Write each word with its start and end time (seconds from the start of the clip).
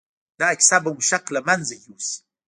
دا 0.41 0.49
کيسه 0.57 0.77
به 0.83 0.89
مو 0.95 1.01
شک 1.09 1.23
له 1.35 1.41
منځه 1.47 1.73
يوسي. 1.85 2.17